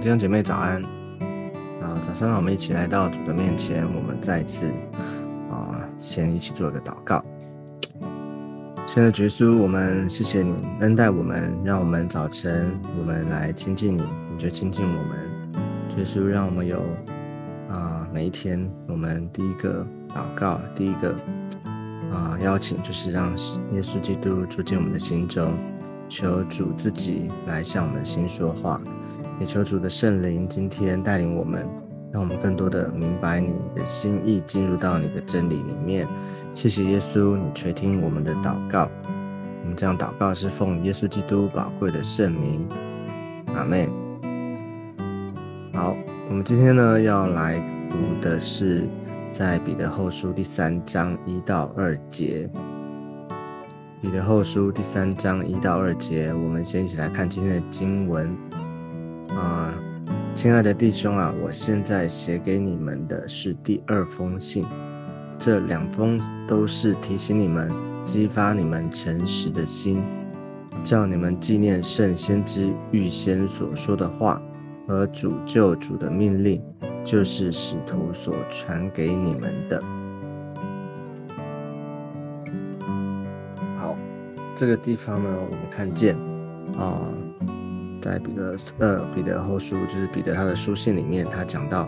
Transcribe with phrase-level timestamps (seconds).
[0.00, 0.82] 弟兄姐妹早安！
[1.82, 4.72] 啊，早上让我们一起来到主的面前，我们再次
[5.50, 7.22] 啊，先一起做个祷告。
[8.86, 15.60] 现在，耶稣，我们谢谢你恩待我们，让我们早晨我们来亲近你，你就亲近我们。
[15.90, 16.80] 主耶稣，让我们有
[17.70, 18.58] 啊，每一天
[18.88, 21.14] 我们第一个祷告，第一个
[22.10, 23.30] 啊邀请，就是让
[23.74, 25.52] 耶稣基督住进我们的心中，
[26.08, 28.80] 求主自己来向我们心说话。
[29.40, 31.66] 也求主的圣灵今天带领我们，
[32.12, 36.06] 让我们更多的明白你的心意，进入到你的真理里面。
[36.54, 38.90] 谢谢耶稣，你垂听我们的祷告。
[39.62, 42.68] 我们这样祷告是奉耶稣基督宝贵的圣名。
[43.54, 43.88] 阿门。
[45.72, 45.96] 好，
[46.28, 48.86] 我们今天呢要来读的是
[49.32, 52.46] 在彼得后书第三章一到二节。
[54.02, 58.36] 彼得后书第三章一到二节，我们先一起来看今天的经文。
[59.36, 59.72] 啊，
[60.34, 64.66] 亲爱的弟兄啊，我现在写给你们的是第二封信，
[65.38, 67.70] 这两封都是提醒你们、
[68.04, 70.02] 激发你们诚实的心，
[70.82, 74.42] 叫你们纪念圣先知预先所说的话
[74.88, 76.60] 和主救主的命令，
[77.04, 79.80] 就是使徒所传给你们的。
[83.78, 83.96] 好，
[84.56, 86.16] 这个地方呢，我们看见
[86.76, 87.00] 啊。
[88.00, 91.82] 在彼得呃彼得后书，就是彼得他的书信里面，他讲到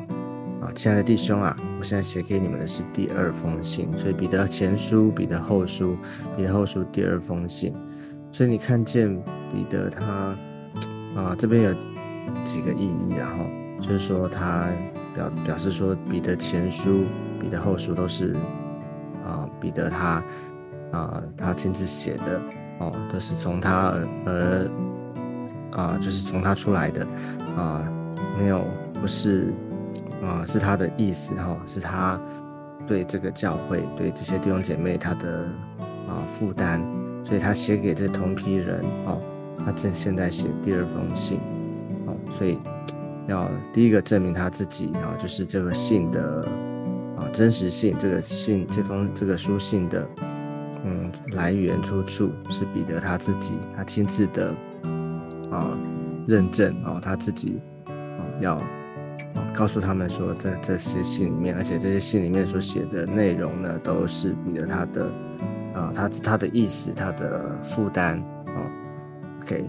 [0.60, 5.96] 啊，亲爱的弟兄啊，我现在写给你们的是第二封信，所以彼得前书、彼得后书、
[6.36, 7.74] 彼得后书第二封信，
[8.30, 9.12] 所以你看见
[9.52, 10.36] 彼得他
[11.16, 11.74] 啊这边有
[12.44, 13.46] 几个意义，然后
[13.80, 14.68] 就是说他
[15.14, 17.04] 表表示说彼得前书、
[17.40, 18.36] 彼得后书都是
[19.24, 20.22] 啊彼得他
[20.92, 22.40] 啊他亲自写的
[22.78, 23.94] 哦，都是从他
[24.26, 24.70] 而。
[25.72, 27.06] 啊，就是从他出来的，
[27.56, 27.82] 啊，
[28.38, 28.62] 没有，
[29.00, 29.52] 不是，
[30.22, 32.20] 啊，是他的意思哈，是他
[32.86, 35.46] 对这个教会，对这些弟兄姐妹他的
[36.08, 36.82] 啊负担，
[37.24, 39.18] 所以他写给这同批人哦，
[39.64, 41.40] 他正现在写第二封信，
[42.06, 42.58] 哦，所以
[43.26, 46.46] 要第一个证明他自己啊，就是这个信的
[47.16, 50.06] 啊真实性，这个信这封这个书信的
[50.84, 54.54] 嗯来源出处是彼得他自己，他亲自的。
[55.52, 55.78] 啊，
[56.26, 58.64] 认证哦，他自己啊要啊
[59.54, 65.04] 告诉他们说，在这些信里面，而且这些信里面所写的内容呢，都是彼得他的
[65.74, 68.58] 啊，他他的意思，他的负担啊。
[69.42, 69.64] OK，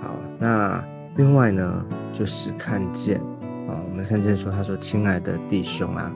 [0.00, 0.84] 好，那
[1.16, 3.18] 另外呢，就是看见
[3.68, 6.12] 啊，我们看见说，他说，亲爱的弟兄啊，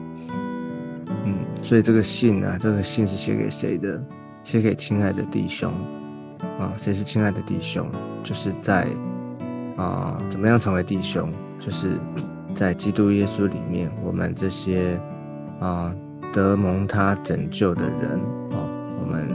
[1.25, 4.01] 嗯，所以这个信呢，这个信是写给谁的？
[4.45, 5.71] 写给亲爱的弟兄。
[6.59, 7.89] 啊，谁是亲爱的弟兄？
[8.23, 8.87] 就是在
[9.75, 11.31] 啊，怎么样成为弟兄？
[11.59, 11.97] 就是
[12.55, 14.99] 在基督耶稣里面，我们这些
[15.59, 15.93] 啊
[16.31, 18.19] 得蒙他拯救的人
[18.51, 18.69] 哦，
[18.99, 19.27] 我们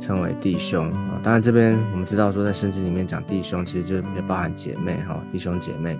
[0.00, 1.20] 称为弟兄啊。
[1.22, 5.98] 当然，这边我们知道说，在圣经里面讲弟兄，其实就也包含姐妹哈，弟兄姐妹。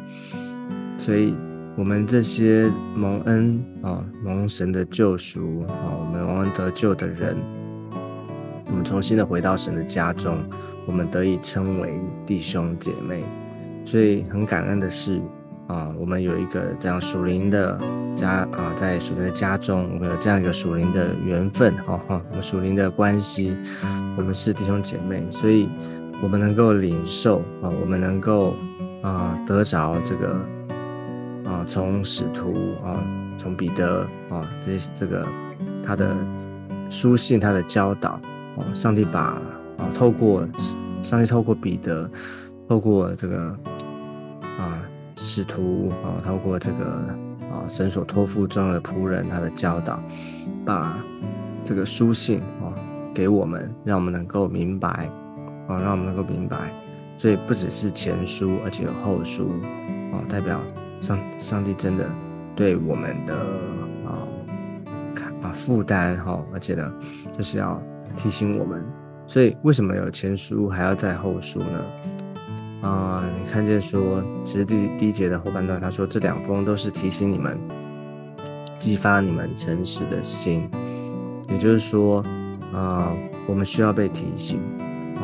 [0.99, 1.34] 所以，
[1.76, 7.37] 我们这些蒙恩啊，蒙神的救赎啊，我们蒙恩得救的人。
[8.71, 10.39] 我们重新的回到神的家中，
[10.87, 13.25] 我们得以称为弟兄姐妹，
[13.84, 15.21] 所以很感恩的是，
[15.67, 17.79] 啊，我们有一个这样属灵的
[18.15, 23.56] 家啊，在属灵的家中，我们有这样一个属灵的缘分，哦哈，我们属灵的关系，
[24.17, 25.69] 我们是弟兄姐妹，所以
[26.23, 28.55] 我们能够领受啊，我们能够
[29.03, 30.37] 啊得着这个
[31.45, 33.03] 啊，从使徒啊，
[33.39, 35.27] 从彼得啊，这这个
[35.83, 36.15] 他的
[36.91, 38.21] 书信，他的教导。
[38.75, 39.41] 上帝把
[39.77, 40.47] 啊，透过
[41.03, 42.11] 上帝透过彼得，
[42.69, 43.56] 透过这个
[44.43, 44.82] 啊
[45.17, 46.85] 使徒啊，透过这个
[47.50, 50.03] 啊神所托付重要的仆人他的教导，
[50.65, 50.99] 把
[51.65, 52.75] 这个书信啊
[53.15, 54.88] 给我们，让我们能够明白
[55.69, 56.73] 啊，让我们能够明白。
[57.17, 59.50] 所以不只是前书，而且有后书
[60.12, 60.61] 啊，代表
[61.00, 62.05] 上上帝真的
[62.56, 63.35] 对我们的
[64.05, 64.27] 啊
[65.43, 66.93] 啊负担哈，而且呢
[67.37, 67.81] 就是要。
[68.19, 68.85] 提醒我们，
[69.29, 71.85] 所以为什么有前书还要在后书呢？
[72.82, 77.56] 啊，你看见说，其实第第一节的后半段，他说这两封都是提醒你们，
[78.76, 80.69] 激发你们诚实的心。
[81.49, 82.23] 也就是说，
[82.75, 83.12] 啊，
[83.47, 84.61] 我们需要被提醒。
[85.17, 85.23] 哦，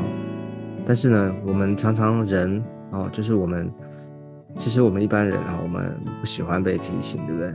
[0.86, 3.70] 但是呢，我们常常人哦，就是我们，
[4.56, 7.52] 其实我们一般人啊，我们不喜欢被提醒，对不对？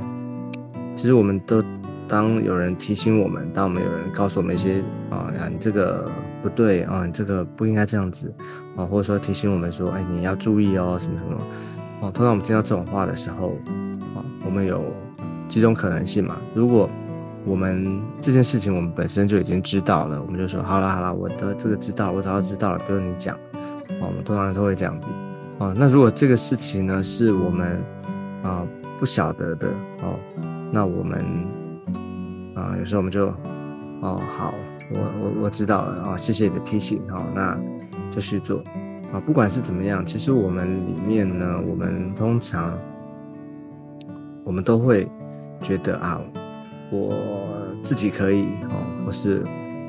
[0.95, 1.63] 其实我们都。
[2.09, 6.09] 当有人提醒我们，当我们有人告诉我们一些啊，你这个
[6.41, 8.33] 不对啊，你这个不应该这样子
[8.75, 11.39] 啊，或者说提醒我们说，哎，你要注意哦，什么什么，
[12.01, 13.49] 哦，通常我们听到这种话的时候，
[14.15, 14.83] 啊，我们有
[15.47, 16.35] 几种可能性嘛？
[16.55, 16.89] 如果
[17.45, 23.35] 我们这件事情我们本身就已经知道了，我们就说好了好了，我的这个知道，我早就知道了，不用你讲。
[24.01, 25.07] 哦，我们通常都会这样子。
[25.59, 27.81] 哦，那如果这个事情呢是我们
[28.43, 28.65] 啊
[28.99, 29.67] 不晓得的
[30.01, 30.17] 哦，
[30.71, 31.23] 那我们
[32.59, 33.27] 啊有时候我们就
[34.01, 34.53] 哦好，
[34.91, 37.57] 我我我知道了啊，谢谢你的提醒哦，那
[38.11, 38.59] 就去做
[39.13, 39.19] 啊。
[39.25, 42.77] 不管是怎么样，其实我们里面呢，我们通常
[44.43, 45.07] 我们都会
[45.61, 46.21] 觉得啊，
[46.91, 47.13] 我
[47.81, 49.43] 自己可以哦，或是。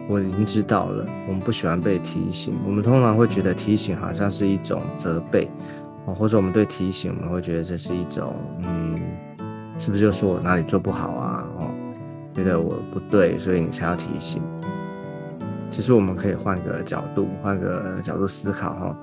[0.09, 2.59] 我已经知道了，我们不喜欢被提醒。
[2.67, 5.49] 我们通常会觉得提醒好像是一种责备，
[6.05, 8.35] 哦，或者我们对提醒，我们会觉得这是一种，
[8.65, 8.99] 嗯，
[9.79, 11.30] 是不是就说我哪里做不好啊？
[12.41, 14.43] 觉得我不对，所以你才要提醒。
[15.71, 18.97] 其实我们可以换个角度，换个角度思考哈。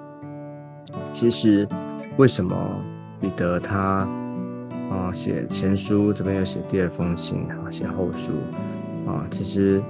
[1.14, 1.68] 其实
[2.18, 2.56] 为什么
[3.20, 4.08] 彼得他，
[4.90, 8.32] 啊，写前书这边又写第二封信，啊，写后书，
[9.06, 9.84] 啊，其实。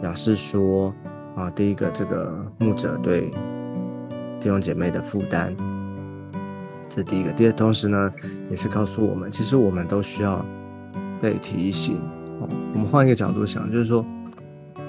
[0.00, 0.92] 表示说
[1.34, 3.30] 啊，第一个，这个牧者对
[4.38, 5.56] 弟兄姐妹的负担，
[6.90, 7.32] 这第一个。
[7.32, 8.12] 第二，同时呢，
[8.50, 10.44] 也是告诉我们，其实我们都需要
[11.22, 12.02] 被提醒。
[12.72, 14.04] 我们换一个角度想，就是说，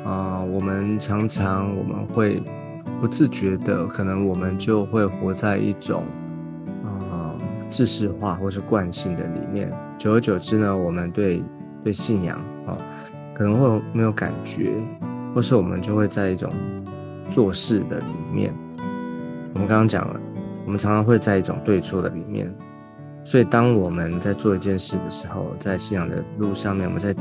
[0.05, 2.41] 啊，我们常常我们会
[3.01, 6.03] 不自觉的，可能我们就会活在一种
[6.83, 7.35] 啊，
[7.69, 9.71] 知识化或是惯性的里面。
[9.97, 11.43] 久而久之呢，我们对
[11.83, 12.37] 对信仰
[12.67, 12.77] 啊。
[13.33, 14.71] 可能会没有感觉，
[15.33, 16.49] 或是我们就会在一种
[17.29, 18.53] 做事的里面。
[19.53, 20.17] 我们刚刚讲了，
[20.65, 22.49] 我们常常会在一种对错的里面。
[23.25, 27.13] 所以，当我们在做一件事的时候，在信仰的路上面，我们在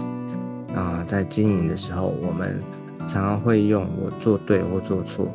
[0.78, 2.62] 啊在经营的时候，我们
[3.08, 5.26] 常常会用我做对或做错。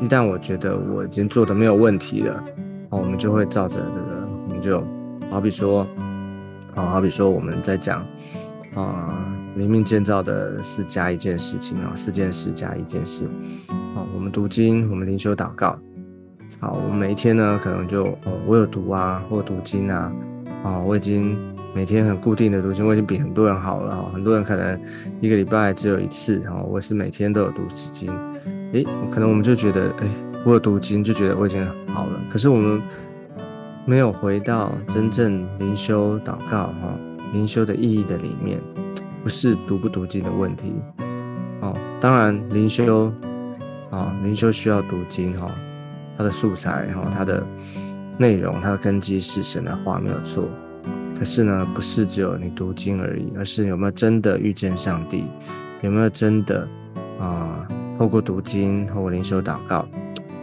[0.00, 2.44] 一旦我觉得我已经做的没有问题了，
[2.90, 4.84] 哦，我们就会照着这个，我们就
[5.30, 5.86] 好比说，
[6.74, 8.06] 好好比说我们在讲
[8.74, 9.32] 啊。
[9.56, 13.26] 灵命建造的四加一件事情啊，四件事加一件事。
[13.94, 15.78] 好，我们读经，我们灵修祷告。
[16.58, 20.12] 好，我每一天呢，可能就哦，我有读啊，或读经啊。
[20.64, 21.36] 啊，我已经
[21.74, 24.10] 每天很固定的读经，我已经比很多人好了。
[24.12, 24.80] 很多人可能
[25.20, 28.10] 一个礼拜只有一次，然后我是每天都有读经。
[28.72, 30.10] 诶，可能我们就觉得，诶，
[30.44, 32.20] 我有读经，就觉得我已经好了。
[32.30, 32.80] 可是我们
[33.84, 36.98] 没有回到真正灵修祷告哈，
[37.32, 38.58] 灵修的意义的里面。
[39.22, 40.72] 不是读不读经的问题，
[41.60, 43.12] 哦，当然灵修，
[43.90, 45.50] 啊，灵修需要读经哈，
[46.16, 47.44] 它的素材然后，它的
[48.18, 50.48] 内容，它的根基是神的话没有错，
[51.18, 55.24] 可是呢，不是只有你读经而已，而是有没有真的遇见上帝，
[55.82, 56.66] 有没有真的
[57.20, 57.66] 啊，
[57.98, 59.86] 透过读经，透过灵修祷告，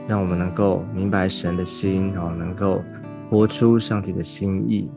[0.08, 2.84] 让我们能够明白神的心，然哦，能够
[3.30, 4.90] 活出上帝的心意，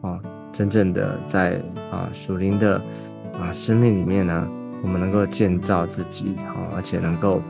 [0.00, 0.18] 哦，
[0.50, 2.80] 真正的在啊属灵的。
[3.36, 4.48] 啊，生命里面呢，
[4.80, 7.42] 我们能够建造自己，好，而且能够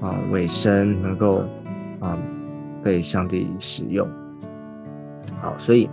[0.00, 1.44] 啊，尾声能够
[2.00, 2.18] 啊，
[2.82, 4.08] 被上帝使用。
[5.40, 5.88] 好，所以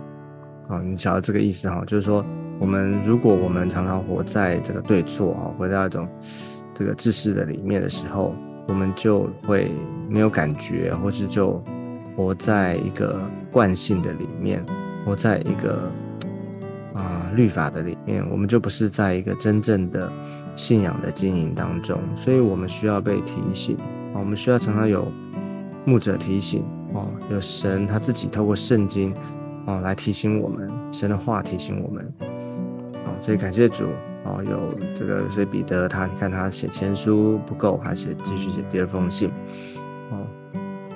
[0.68, 2.24] 啊，你晓得这个意思哈，就是说，
[2.58, 6.08] 我们如果我们常常活在这个对错啊，活在一种
[6.74, 8.34] 这个知识的里面的时候，
[8.68, 9.70] 我们就会
[10.08, 11.62] 没有感觉，或是就
[12.16, 13.20] 活在一个
[13.50, 14.64] 惯性的里面，
[15.04, 15.90] 活在一个。
[16.94, 20.10] 啊，律法的里面，我们就不是在一个真正的
[20.54, 23.76] 信仰的经营当中，所以我们需要被提醒
[24.14, 25.06] 啊，我们需要常常有
[25.86, 26.62] 牧者提醒
[26.92, 29.14] 哦，有神他自己透过圣经
[29.66, 32.12] 哦来提醒我们，神的话提醒我们
[32.92, 33.84] 哦，所以感谢主
[34.24, 39.30] 哦，有这个，所以彼得他你看他写前书不够，还写继续写第二封信
[40.10, 40.26] 哦，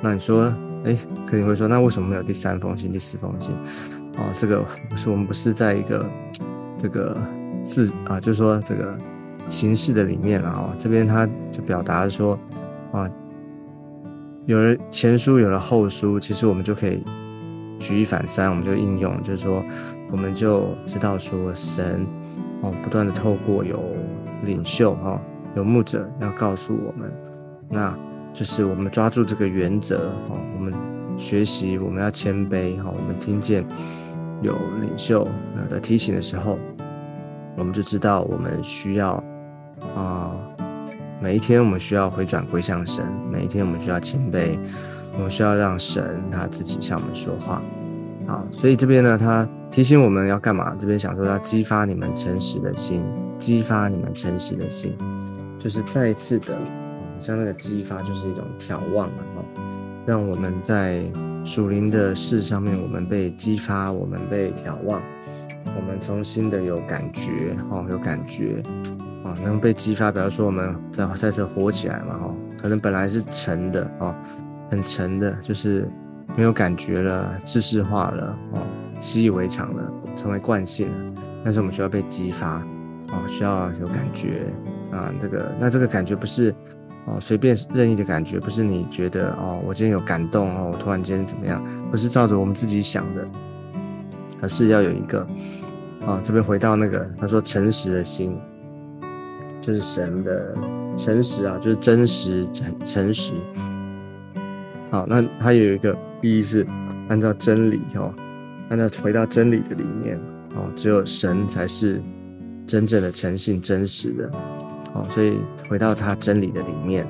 [0.03, 0.53] 那你说，
[0.85, 3.55] 哎，可能会说，那为什么没有第三封信、第四封信？
[4.17, 6.05] 哦，这个不是我们不是在一个
[6.77, 7.17] 这个
[7.65, 8.99] 字啊，就是说这个
[9.49, 10.75] 形式的里面了哦。
[10.77, 12.37] 这边他就表达说
[12.93, 13.09] 啊，
[14.51, 17.05] 有了前书，有了后书，其实我们就可以
[17.79, 19.65] 举一反三，我们就应用，就是说
[20.11, 22.05] 我们就知道说神
[22.61, 23.81] 哦，不断的透过有
[24.45, 25.23] 领袖哈，
[25.55, 27.13] 有牧者要告诉我们，
[27.69, 27.97] 那
[28.33, 30.75] 就是我们抓住这个原则哦，我们
[31.17, 33.65] 学习，我们要谦卑哈，我们听见。
[34.43, 35.29] 有领袖
[35.69, 36.59] 的提醒的时候，
[37.57, 39.23] 我们就知道我们需要
[39.95, 40.33] 啊，
[41.23, 44.57] 每一天我们需要回转归向神，每一天我们需要谦卑，
[45.13, 47.61] 我们需要让神他自己向我们说话。
[48.27, 50.75] 好，所以这边呢，他提醒我们要干嘛？
[50.79, 53.05] 这边想说要激发你们诚实的心，
[53.39, 54.97] 激发你们诚实的心，
[55.59, 56.57] 就是再一次的，
[57.19, 59.45] 像那个激发就是一种眺望了哈，
[60.07, 61.03] 让我们在
[61.45, 65.03] 属灵的事上面，我们被激发，我们被眺望，
[65.77, 68.63] 我们重新的有感觉，哦，有感觉，
[69.25, 74.15] 啊，能被激发，比如说我们在在这火起来嘛，哈，可能本来是沉的，哦，
[74.71, 75.89] 很沉的，就是
[76.37, 78.61] 没有感觉了，知识化了，哦，
[79.01, 82.57] 习以为常了，成为惯性了，但是我们需要被激发，
[83.09, 84.47] 哦，需要有感觉，
[84.91, 86.55] 啊，这个，那这个感觉不是。
[87.07, 91.65] 哦，随便任意的感觉，不是你觉得哦，我今天有感动哦，我突然间怎么样？
[91.91, 93.27] 不是照着我们自己想的，
[94.43, 95.27] 而是要有一个
[96.07, 98.39] 啊，这边回到那个他说诚实的心，
[99.61, 100.55] 就是神的
[100.97, 103.33] 诚实啊，就是真实诚诚实。
[104.91, 106.67] 好，那它有一个意义是
[107.09, 108.13] 按照真理哦，
[108.69, 110.19] 按照回到真理的里面
[110.55, 112.03] 哦，只有神才是
[112.67, 114.31] 真正的诚信真实的。
[114.93, 115.39] 哦，所以
[115.69, 117.07] 回到他真理的里面，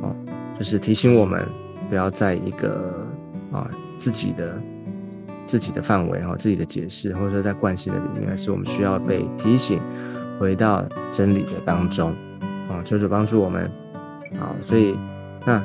[0.00, 0.16] 哦，
[0.56, 1.46] 就是提醒我们
[1.90, 3.06] 不要在一个
[3.52, 4.58] 啊自己的
[5.46, 9.78] 自己的范围哈，自己的解释，或者说在惯性的里面，是我们需要被提醒
[10.42, 12.10] 回到真理的当中，
[12.68, 13.70] 啊，求主帮助我们，
[14.40, 14.96] 啊，所以
[15.46, 15.62] 那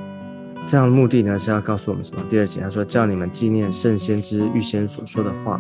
[0.68, 2.22] 这样的目的呢是要告诉我们什么？
[2.30, 5.60] 第二节他说叫你们纪念圣先知预先所说的话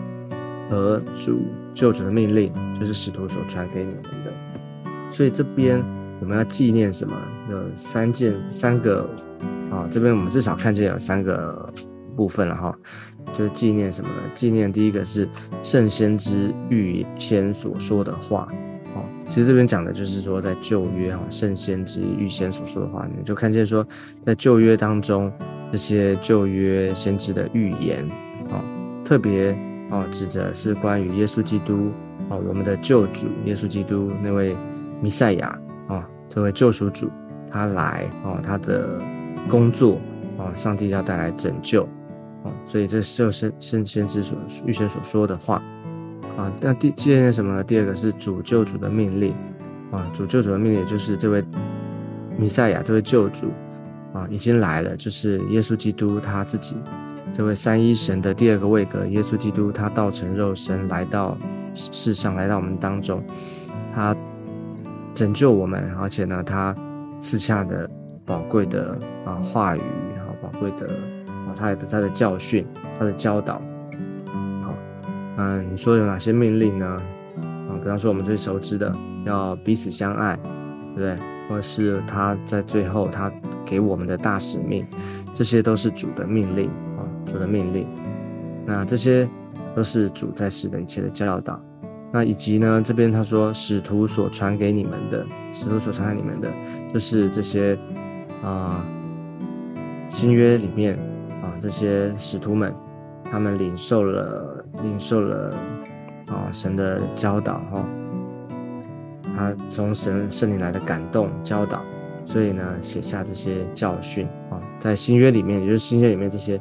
[0.69, 1.39] 和主
[1.73, 4.31] 救主的命令，就是使徒所传给你们的。
[5.09, 5.83] 所以这边
[6.21, 7.17] 我们要纪念什么？
[7.49, 9.09] 有三件、三个
[9.71, 9.87] 啊。
[9.89, 11.73] 这边我们至少看见有三个
[12.15, 12.77] 部分了哈，
[13.33, 14.21] 就是纪念什么呢？
[14.35, 15.27] 纪念第一个是
[15.63, 18.47] 圣先知预先所说的话。
[19.27, 23.85] 其实这边讲的就是说，在旧约哈，圣先知预先所说的话，你就看见说，
[24.25, 25.31] 在旧约当中
[25.71, 28.03] 这些旧约先知的预言，
[28.49, 28.61] 哦，
[29.03, 29.57] 特别
[29.91, 31.91] 哦指的是关于耶稣基督
[32.29, 34.55] 哦，我们的救主耶稣基督那位。
[34.99, 35.55] 弥赛亚
[35.87, 37.07] 啊，这位救赎主，
[37.51, 38.99] 他来哦，他的
[39.47, 40.01] 工作
[40.39, 41.83] 啊，上帝要带来拯救
[42.43, 45.61] 啊，所以这就是圣先知所预先所说的话
[46.37, 46.49] 啊。
[46.61, 47.63] 那第纪念什么呢？
[47.63, 49.33] 第二个是主救主的命令
[49.91, 51.43] 啊，主救主的命令就是这位
[52.37, 53.47] 弥赛亚，这位救主
[54.13, 56.77] 啊，已经来了，就是耶稣基督他自己，
[57.33, 61.37] 这位三一神的第二个位格，耶稣基督他道成肉身来到
[61.73, 63.21] 世上，来到我们当中，
[63.93, 64.15] 他。
[65.15, 66.75] 拯救我们，而且呢，他
[67.19, 67.89] 赐下的
[68.23, 69.81] 宝贵的啊话语，
[70.15, 70.85] 然后宝贵的
[71.25, 72.63] 啊他的他的教训，
[72.99, 73.59] 他的教导，
[75.37, 76.85] 嗯，你说有哪些命令呢？
[77.69, 80.37] 啊，比方说我们最熟知的，要彼此相爱，
[80.95, 81.17] 对不对？
[81.47, 83.31] 或者是他在最后他
[83.65, 84.85] 给我们的大使命，
[85.33, 86.67] 这些都是主的命令
[86.97, 87.87] 啊，主的命令。
[88.65, 89.29] 那这些
[89.75, 91.61] 都是主在世的一切的教导。
[92.11, 92.81] 那以及呢？
[92.83, 96.49] 这边他说，使徒所传给你们的，使徒所传给你们的，
[96.93, 97.77] 就是这些
[98.43, 98.83] 啊
[100.07, 100.97] 新约里面
[101.41, 102.73] 啊这些使徒们，
[103.31, 105.53] 他们领受了领受了
[106.27, 107.85] 啊神的教导哈，
[109.35, 111.81] 他从神圣灵来的感动教导，
[112.25, 116.57] 所以呢写下这些教训啊，在新约里面，也就是新约里面这些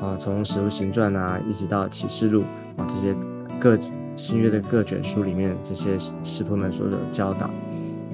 [0.00, 2.42] 啊从使徒行传啊一直到启示录
[2.76, 3.14] 啊这些
[3.60, 3.78] 各。
[4.16, 7.50] 新约的各卷书里面，这些师徒们所有的教导，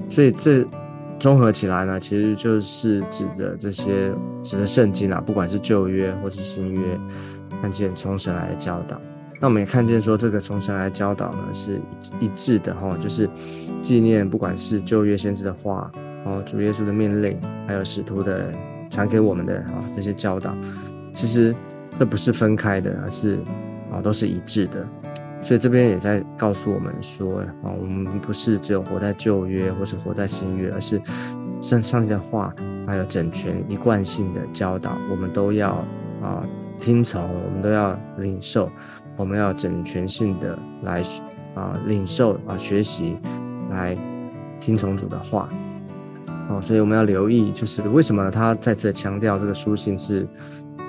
[0.08, 0.64] 所以这
[1.18, 4.10] 综合起来呢，其实就是指着这些
[4.42, 6.80] 指的圣经啊，不管是旧约或是新约，
[7.60, 9.00] 看见从神来的教导。
[9.40, 11.80] 那我们也看见说，这个从神来的教导呢，是
[12.20, 13.28] 一致的哈，就是
[13.80, 15.90] 纪念不管是旧约先知的话，
[16.26, 18.52] 哦，主耶稣的命令，还有使徒的
[18.90, 20.54] 传给我们的啊这些教导，
[21.14, 21.54] 其实
[21.98, 23.38] 这不是分开的，而是
[23.90, 24.86] 啊都是一致的。
[25.40, 31.00] 所以这边也在告诉我们说，啊，我们不是只有活在旧约或是活在新约，而是
[31.62, 32.54] 上上帝的话，
[32.86, 35.70] 还有整全一贯性的教导，我们都要
[36.22, 36.44] 啊
[36.80, 38.70] 听从，我们都要领受，
[39.16, 41.02] 我们要整全性的来
[41.54, 43.16] 啊领受啊学习，
[43.70, 43.96] 来
[44.58, 45.48] 听从主的话。
[46.48, 50.26] 哦，所以我们要留意，就是为什么他再次强调这个书信是。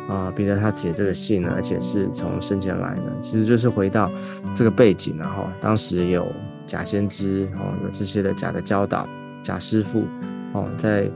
[0.10, 4.12] 啊，彼得他写这个信呢，而且是从圣经来的，其实就是回到
[4.54, 6.28] 这个背景，然后当时有
[6.66, 9.08] 假先知哦，有这些的假的教导，
[9.42, 10.04] 假师傅
[10.52, 11.10] 哦，在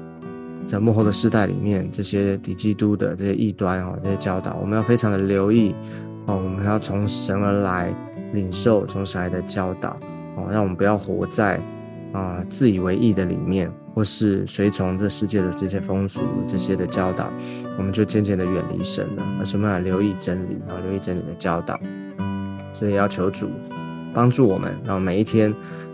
[0.67, 5.73] 在幕后的世代里面，这些敌基督的这些异端哦，这些教导，我们要非常的留意
[6.25, 7.93] 哦，我们要从神而来
[8.33, 9.97] 领受从神来的教导
[10.35, 11.59] 哦，让我们不要活在
[12.13, 13.71] 啊自以为意的里面。
[13.95, 17.31] 或是随从这世界的这些风俗、这些的教导，
[17.77, 19.23] 我们就渐渐的远离神了。
[19.39, 21.79] 而是我们要留意真理，然后留意真理的教导。
[22.73, 23.49] 所以要求主
[24.13, 25.49] 帮助我们，让每一天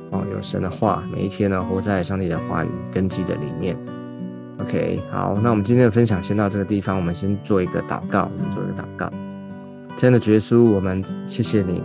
[0.10, 3.78] 哦有神的话，每一天呢活在上帝的话语根基的里面。
[4.62, 9.12] OK，好，那我们今天的分享先到这个地方，我们先做一个祷告，我们做一个祷告。
[9.96, 11.82] 今天的耶稣，我们谢谢你，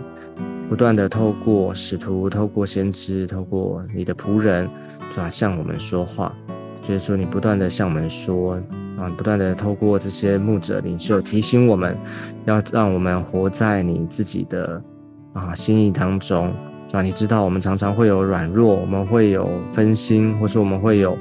[0.69, 4.69] 不断的透过使徒、透过先知、透过你的仆人，
[5.09, 6.31] 主要向我们说话。
[6.87, 8.53] 耶稣，你不断的向我们说
[8.97, 11.97] 啊，不断的透过这些牧者领袖提醒我们，
[12.45, 14.81] 要让我们活在你自己的
[15.33, 16.53] 啊心意当中。
[16.89, 17.01] 是吧？
[17.01, 21.17] 你知道我们常常会有软弱，我们会有分心，或者我们会有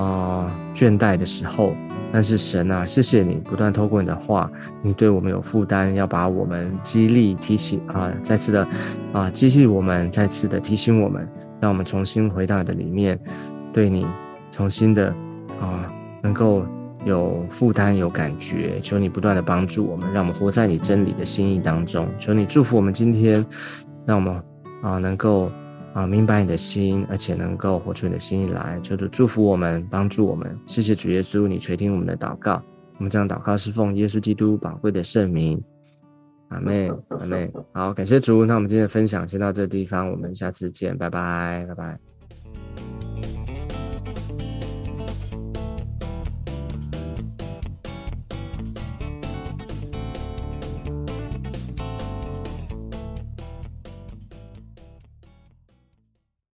[0.00, 1.74] 啊倦怠的时候。
[2.10, 4.50] 但是神啊，谢谢你不断透过你的话，
[4.82, 8.66] 你对我们有负担，要把我们激励、提醒啊，再次的
[9.12, 11.28] 啊激励我们，再次的提醒我们，
[11.60, 13.20] 让我们重新回到你的里面，
[13.74, 14.06] 对你
[14.50, 15.08] 重新的
[15.60, 15.84] 啊
[16.22, 16.64] 能够
[17.04, 18.80] 有负担、有感觉。
[18.80, 22.08] 求你不断的帮助我们，让我们活在你真理的心意当中。
[22.18, 23.44] 求你祝福我们今天，
[24.06, 24.42] 让我们。
[24.80, 25.50] 啊，能够
[25.98, 30.56] 啊明白你的心，而且能够活出你的心意来，求主祝福我们，帮助我们。
[30.64, 32.62] 谢谢主耶稣，你垂听我们的祷告。
[32.98, 35.60] 我们这样祷告是奉耶稣基督宝贵的圣名。
[36.50, 38.46] 阿妹，阿妹，好，感谢主。
[38.46, 42.17] 那我们今天的分享先到这个地方，我们下次见，拜拜，拜拜。